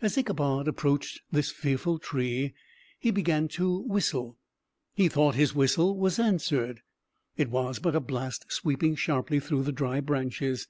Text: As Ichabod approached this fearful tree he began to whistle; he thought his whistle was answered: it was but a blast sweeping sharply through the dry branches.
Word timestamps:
As 0.00 0.16
Ichabod 0.16 0.68
approached 0.68 1.22
this 1.32 1.50
fearful 1.50 1.98
tree 1.98 2.54
he 2.96 3.10
began 3.10 3.48
to 3.58 3.80
whistle; 3.88 4.38
he 4.94 5.08
thought 5.08 5.34
his 5.34 5.52
whistle 5.52 5.98
was 5.98 6.20
answered: 6.20 6.82
it 7.36 7.50
was 7.50 7.80
but 7.80 7.96
a 7.96 8.00
blast 8.00 8.52
sweeping 8.52 8.94
sharply 8.94 9.40
through 9.40 9.64
the 9.64 9.72
dry 9.72 9.98
branches. 10.00 10.68